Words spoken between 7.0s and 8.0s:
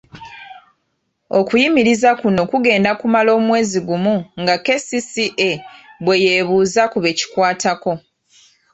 be kikwatako.